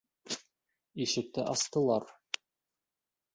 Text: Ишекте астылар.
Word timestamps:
Ишекте 1.05 1.45
астылар. 1.51 2.09